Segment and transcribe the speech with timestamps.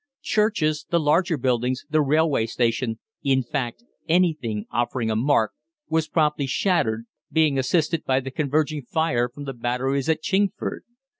[0.23, 5.51] Churches, the larger buildings, the railway station, in fact, anything offering a mark,
[5.89, 10.85] was promptly shattered, being assisted by the converging fire from the batteries at Chingford.